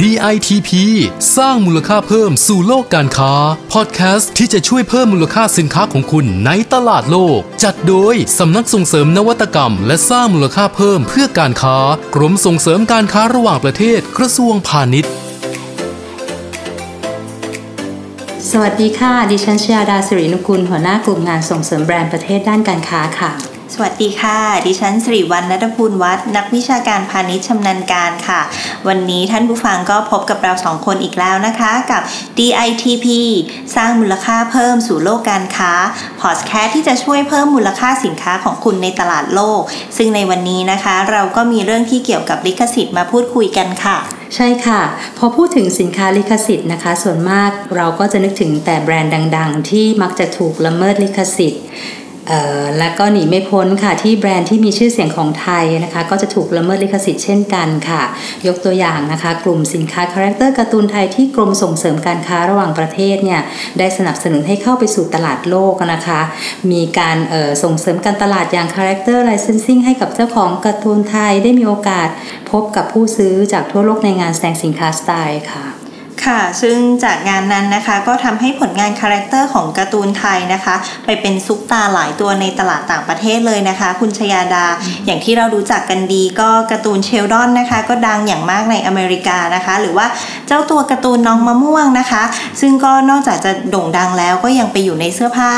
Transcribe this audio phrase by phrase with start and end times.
[0.00, 0.70] DITP
[1.36, 3.34] สร้างมูลค่าเพิ่มสู่โลกการค้า
[3.72, 11.78] พอดแคสต์ที่จะช่วยเพิ่มมูลค่าสินค้าของคุณในตลาดโลก จัดโดย สำนักส่งเสริมนวัตกรรม และสร้างมูลค่าเพิ่มเพื่อการค้า
[12.14, 15.12] กรมส่งเสริมการค้าระหว่างประเทศกระทรวงพาณิชย์
[18.50, 28.40] สวัสดีค่ะ ดิฉันชยาดาสิรินุกุลหัวหน้ากลุ่มงานส่งเสริมแบรนด์ประเทศด้านการค้าค่ะ สวัสดีค่ะ ดิฉันสิริวัณนัทพูลวัฒน์นักวิชาการพาณิชย์ชำนาญการค่ะ
[28.88, 32.02] วันนี้ท่านผู้ฟังก็พบกับเราสองคนอีกแล้วนะคะ กับ
[32.38, 33.06] DITP
[33.76, 35.72] สร้างมูลค่าเพิ่มสู่โลกการค้า
[36.20, 39.60] พอดแคสที่จะช่วยเพิ่มมูลค่าสินค้าของคุณในตลาดโลก
[39.96, 43.96] ซึ่งในวันนี้นะคะ เราก็มีเรื่องที่เกี่ยวกับลิขสิทธิ์มาพูดคุยกันค่ะ
[44.34, 44.82] ใช่ค่ะ
[45.18, 51.64] พอพูดถึงสินค้าลิขสิทธิ์นะคะ ส่วนมากเราก็จะนึกถึงแต่แบรนด์ดัง ๆ ที่มักจะถูกละเมิดลิขสิทธิ์
[52.78, 58.02] และก็หนีไม่พ้นค่ะที่แบรนด์ที่มีชื่อเสียงของไทยนะคะ ก็จะถูกละเมิดลิขสิทธิ์เช่นกันค่ะ
[58.46, 63.40] ยกตัวอย่างนะคะ กลุ่มสินค้า character การ์ตูนไทยที่กรมส่งเสริมการค้าระหว่างประเทศเนี่ย
[63.78, 66.20] ได้สนับสนุนให้เข้าไปสู่ตลาดโลกนะคะ
[66.70, 67.16] มีการ
[67.62, 72.08] ส่งเสริมการตลาดอย่าง character licensing ให้กับเจ้าของการ์ตูนไทยได้มีโอกาส
[72.50, 75.85] พบกับผู้ซื้อจากทั่วโลกในงานแสดงสินค้าสไตล์ค่ะ
[76.26, 80.74] ค่ะ ซึ่งจากงานนั้นนะคะก็ทำให้ผลงาน character ของการ์ตูนไทยนะคะ
[81.04, 84.66] ไปเป็นซุปตาร์หลายตัวในตลาดต่างประเทศเลยนะคะ คุณชยาดา
[85.06, 90.06] อย่างที่เรารู้จักกันดีก็การ์ตูน Shelldon นะคะ ก็ดังอย่างมากในอเมริกานะคะ หรือว่า
[90.46, 92.22] เจ้าตัวการ์ตูนน้องมะม่วงนะคะ
[92.60, 95.52] ซึ่งก็นอกจากจะโด่งดังแล้วก็ยังไปอยู่ในเสื้อผ้า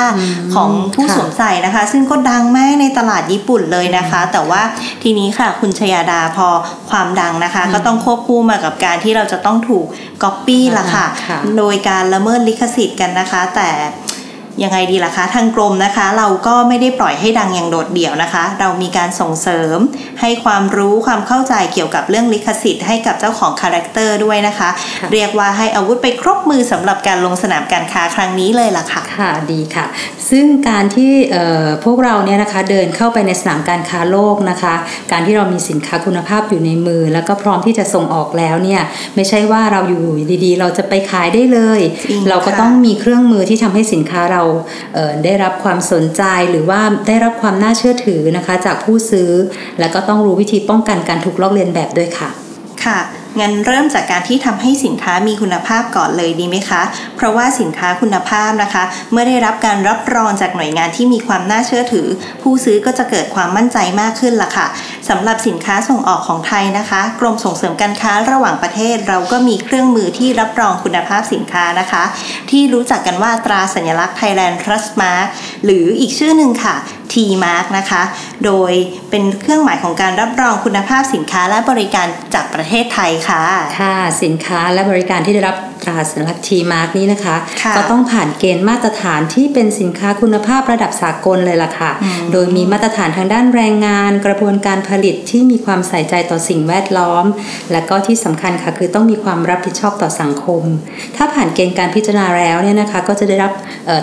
[0.55, 4.63] ของผู้สวมใส่นะคะ ซึ่งก็ดังมากในตลาดญี่ปุ่นเลยนะคะ แต่ว่า
[5.03, 6.49] ทีนี้ค่ะคุณชยาดาพอ
[6.91, 9.87] ความดังนะคะ ก็ต้องควบคู่มากับการที่เราจะต้องถูก
[10.23, 11.07] ก๊อปปี้ละค่ะ
[11.59, 13.71] โดยการละเมิดลิขสิทธิ์กันนะคะ แต่
[14.63, 19.79] ยังไงดีล่ะคะ ทางกรมนะคะ เราก็ไม่ได้ปล่อยให้ดังอย่างโดดเดี่ยวนะคะ เรามีการส่งเสริม
[20.21, 24.69] ให้ความรู้ความเข้าใจเกี่ยวกับเรื่องลิขสิทธิ์ให้กับเจ้าของ character ด้วยนะคะ
[25.13, 29.87] เรียกว่าให้อาวุธไปครบมือสำหรับการลงสนามการค้าครั้งนี้เลยล่ะค่ะ ค่ะดีค่ะ
[30.31, 31.13] ซึ่งการที่
[31.85, 34.75] พวกเราเนี่ยนะคะเดินเข้าไปในสนามการค้าโลกนะคะ
[35.13, 38.83] การที่เรามีสินค้าคุณภาพอยู่ในมือ แล้วก็พร้อมที่จะส่งออกแล้วเนี่ย
[39.17, 40.05] ไม่ใช่ว่าเราอยู่
[40.45, 41.81] ดีๆ เราจะไปขายได้เลย
[42.29, 44.43] เราก็ต้องมีเครื่องมือที่ทำให้สินค้าเรา
[45.25, 49.31] ได้รับความสนใจหรือว่าได้รับความน่าเชื่อถือนะคะ จากผู้ซื้อ
[49.81, 52.31] แล้วก็ต้องรู้วิธีป้องกันการถูกลอกเลียนแบบด้วยค่ะ
[52.85, 52.99] ค่ะ
[53.41, 56.83] งั้นเริ่มจากการที่ทำให้สินค้ามีคุณภาพก่อนเลยดีไหมคะ
[57.17, 62.07] เพราะว่าสินค้าคุณภาพนะคะ เมื่อได้รับการรับรองจากหน่วยงานที่มีความน่าเชื่อถือ
[62.43, 64.67] ผู้ซื้อก็จะเกิดความมั่นใจมากขึ้นละค่ะ
[65.11, 72.05] สำหรับสินค้าส่งออกของไทยนะคะ กรมส่งเสริมการค้าระหว่างประเทศเราก็มีเครื่องมือที่รับรองคุณภาพสินค้านะคะ
[72.51, 75.27] ที่รู้จักกันว่าตราสัญลักษณ์ Thailand Trust Mark
[75.65, 76.77] หรืออีกชื่อหนึ่งค่ะ
[77.13, 77.15] T
[77.45, 78.03] Mark นะคะ
[78.45, 78.73] โดย
[79.11, 83.43] เป็นเครื่องหมายของการรับรองคุณภาพสินค้าและบริการจากประเทศไทยค่ะ
[83.81, 91.91] ค่ะ สินค้าและบริการที่ได้รับตราสัญลักษณ์ทีมาร์กนี้นะคะคะ ก็ต้องผ่านเกณฑ์มาตรฐานที่เป็นสินค้าคุณภาพระดับสากลเลยล่ะค่ะ
[92.33, 97.25] โดยมีมาตรฐานทางด้านแรงงาน กระบวนการผลิตที่มีความใส่ใจต่อสิ่งแวดล้อม
[97.73, 100.63] และก็ที่สำคัญค่ะคือต้องมีความรับผิดชอบต่อสังคม
[101.17, 103.53] ถ้าผ่านเกณฑ์การพิจารณาแล้วเนี่ยนะคะ ก็จะได้รับ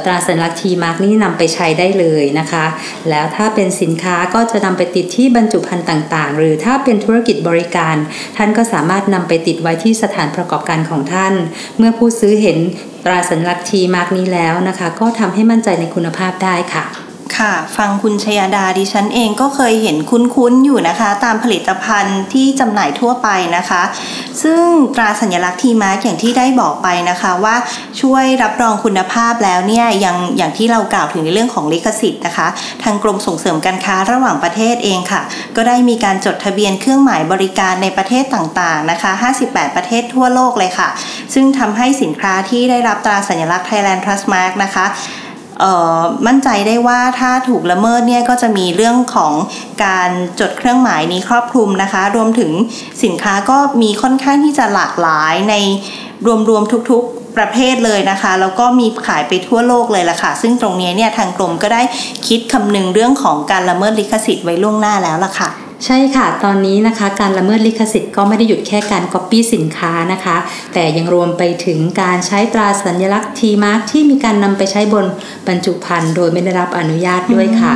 [0.05, 2.65] ตราสัญลักษณ์ T Mark นี้นำไปใช้ได้เลยนะคะ
[3.09, 7.95] แล้วถ้าเป็นสินค้าก็จะนำไปติดที่บรรจุภัณฑ์ต่างๆ หรือถ้าเป็นธุรกิจบริการ
[8.37, 11.33] ท่านก็สามารถนำไปติดไว้ที่สถานประกอบการของท่าน
[11.77, 12.57] เมื่อผู้ซื้อเห็น
[13.05, 16.85] ตราสัญลักษณ์ทีมาร์กนี้แล้วนะคะ ก็ทำให้มั่นใจในคุณภาพได้ค่ะ
[17.37, 23.27] ค่ะ ฟังคุณชยาดาดิฉันเองก็เคยเห็นคุ้นๆอยู่นะคะ ตามผลิตภัณฑ์ที่จำหน่ายทั่วไป
[23.57, 23.81] นะคะ
[24.43, 24.63] ซึ่ง
[24.95, 27.55] ตราสัญลักษณ์ทีมาร์กอย่างที่ได้บอกไปนะคะว่า
[28.01, 32.47] ช่วยรับรองคุณภาพแล้วเนี่ยยังอย่างที่เรากล่าวถึงในเรื่องของลิขสิทธิ์นะคะ
[32.83, 35.21] ทางกรมส่งเสริมการค้าระหว่างประเทศเองค่ะ
[35.55, 39.11] ก็ได้มีการจดทะเบียนเครื่องหมายบริการในประเทศต่างๆนะคะ
[39.43, 40.89] 58 ประเทศทั่วโลกเลยค่ะ
[41.33, 44.85] ซึ่งทำให้สินค้าที่ได้รับตราสัญลักษณ์ Thailand Trust Mark นะคะ
[46.27, 49.33] มั่นใจได้ว่าถ้าถูกละเมิดเนี่ยก็จะมีเรื่องของ
[49.85, 52.51] การจดเครื่องหมายนี้ครอบคลุมนะคะ รวมถึง
[53.03, 55.55] สินค้าก็มีค่อนข้างที่จะหลากหลายใน
[56.49, 61.81] รวมๆทุกๆประเภทเลยนะคะแล้วก็มีขายไปทั่วโลกเลยล่ะค่ะ ซึ่งตรงนี้เนี่ยทางกรมก็ได้
[62.27, 70.37] คิดคำนึงเรื่องของการละเมิดลิขสิทธิ์ไว้ล่วงหน้าแล้วล่ะค่ะ ใช่ค่ะ ตอนนี้นะคะการละเมิดลิขสิทธิ์ก็ไม่ได้หยุดแค่การก๊อปปี้สินค้านะคะ
[70.73, 75.05] แต่ยังรวมไปถึงการใช้ตราสัญลักษณ์ T Mark ที่มีการนำไปใช้บน
[75.47, 77.73] บรรจุภัณฑ์โดยไม่ได้รับอนุญาตด้วยค่ะ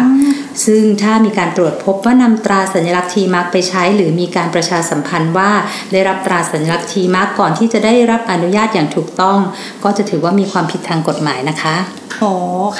[0.65, 5.51] ซึ่งถ้ามีการตรวจพบว่านำตราสัญลักษณ์ทีมาร์กไปใช้ หรือมีการประชาสัมพันธ์ว่า
[5.91, 9.39] ได้รับตราสัญลักษณ์ทีมาร์กก่อนที่จะได้รับอนุญาตอย่างถูกต้อง
[9.83, 11.75] ก็จะถือว่ามีความผิดทางกฎหมายนะคะ
[12.19, 12.31] โอ้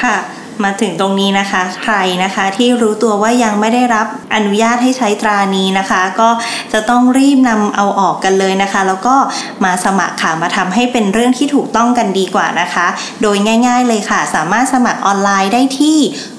[0.01, 0.15] ค่ะ
[0.63, 6.29] มาถึงตรงนี้นะคะ ใครนะคะที่รู้ตัวว่ายังไม่ได้รับอนุญาตให้ใช้ตรานี้นะคะ ก็
[6.73, 9.15] จะต้องรีบนำเอาออกกันเลยนะคะ แล้วก็
[9.63, 12.87] มาสมัครค่ะมาทำให้เป็นเรื่องที่ถูกต้องกันดีกว่านะคะ
[13.21, 15.97] โดยง่ายๆเลยค่ะ สามารถสมัครออนไลน์ได้ที่